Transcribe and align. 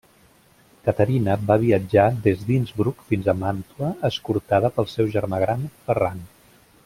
Caterina 0.85 1.35
va 1.51 1.57
viatjar 1.63 2.05
des 2.29 2.41
d'Innsbruck 2.47 3.05
fins 3.11 3.29
a 3.29 3.37
Màntua 3.43 3.93
escortada 4.13 4.73
pel 4.79 4.91
seu 4.95 5.13
germà 5.17 5.43
gran, 5.45 5.69
Ferran. 5.89 6.27